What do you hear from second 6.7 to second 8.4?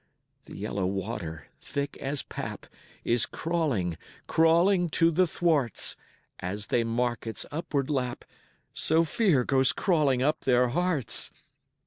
mark its upward lap,